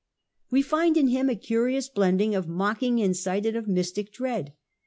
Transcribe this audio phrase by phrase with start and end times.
[0.49, 4.53] We find in him a curious blending of mocking insight and of mystic dread.